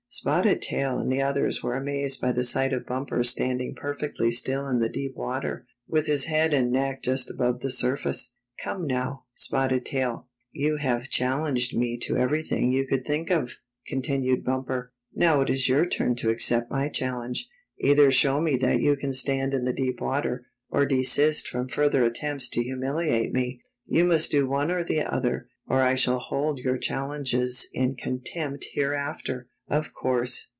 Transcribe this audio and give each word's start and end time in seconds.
Spotted 0.13 0.61
Tail 0.61 0.99
and 0.99 1.09
the 1.09 1.21
others 1.21 1.63
were 1.63 1.73
amazed 1.77 2.19
by 2.19 2.33
the 2.33 2.43
sight 2.43 2.73
of 2.73 2.85
Bumper 2.85 3.23
standing 3.23 3.73
perfectly 3.73 4.29
still 4.29 4.67
in 4.67 4.79
the 4.79 4.89
deep 4.89 5.15
water, 5.15 5.65
with 5.87 6.05
his 6.05 6.25
head 6.25 6.53
and 6.53 6.69
neck 6.69 7.01
just 7.03 7.29
above 7.31 7.61
the 7.61 7.71
surface." 7.71 8.33
Come 8.63 8.85
now. 8.85 9.23
Spotted 9.35 9.85
Tail, 9.85 10.27
you 10.51 10.75
have 10.75 11.07
chal 11.09 11.43
lenged 11.43 11.73
me 11.77 11.97
to 11.99 12.17
everything 12.17 12.73
you 12.73 12.85
could 12.85 13.05
think 13.05 13.29
of," 13.31 13.53
con 13.89 14.01
tinued 14.01 14.43
Bumper," 14.43 14.91
Now 15.15 15.39
it 15.39 15.49
is 15.49 15.69
your 15.69 15.85
turn 15.85 16.15
to 16.15 16.29
accept 16.29 16.69
my 16.69 16.89
challenge. 16.89 17.47
Either 17.79 18.11
show 18.11 18.41
me 18.41 18.57
that 18.57 18.81
you 18.81 18.97
can 18.97 19.13
stand 19.13 19.53
in 19.53 19.63
the 19.63 19.71
deep 19.71 20.01
water, 20.01 20.45
or 20.69 20.85
desist 20.85 21.47
from 21.47 21.69
further 21.69 22.03
attempts 22.03 22.49
to 22.49 22.61
humiliate 22.61 23.31
me. 23.31 23.61
You 23.85 24.03
must 24.03 24.29
do 24.29 24.45
one 24.45 24.71
or 24.71 24.83
the 24.83 25.03
other, 25.03 25.47
or 25.67 25.81
I 25.81 25.95
shall 25.95 26.19
hold 26.19 26.57
your 26.59 26.77
challenges 26.77 27.69
in 27.71 27.95
con 27.95 28.19
tempt 28.21 28.65
hereafter." 28.73 29.47
Of 29.67 29.93
course. 29.93 30.49